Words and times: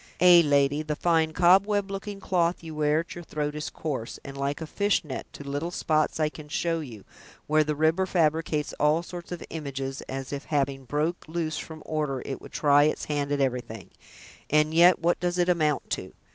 Ay, 0.19 0.41
lady, 0.43 0.81
the 0.81 0.95
fine 0.95 1.31
cobweb 1.31 1.91
looking 1.91 2.19
cloth 2.19 2.63
you 2.63 2.73
wear 2.73 3.01
at 3.01 3.13
your 3.13 3.23
throat 3.23 3.53
is 3.53 3.69
coarse, 3.69 4.19
and 4.25 4.35
like 4.35 4.59
a 4.59 4.65
fishnet, 4.65 5.27
to 5.31 5.43
little 5.47 5.69
spots 5.69 6.19
I 6.19 6.27
can 6.27 6.49
show 6.49 6.79
you, 6.79 7.03
where 7.45 7.63
the 7.63 7.75
river 7.75 8.07
fabricates 8.07 8.73
all 8.79 9.03
sorts 9.03 9.31
of 9.31 9.45
images, 9.51 10.01
as 10.09 10.33
if 10.33 10.45
having 10.45 10.85
broke 10.85 11.25
loose 11.27 11.59
from 11.59 11.83
order, 11.85 12.23
it 12.25 12.41
would 12.41 12.51
try 12.51 12.85
its 12.85 13.05
hand 13.05 13.31
at 13.31 13.39
everything. 13.41 13.91
And 14.49 14.73
yet 14.73 14.97
what 14.97 15.19
does 15.19 15.37
it 15.37 15.49
amount 15.49 15.91
to! 15.91 16.13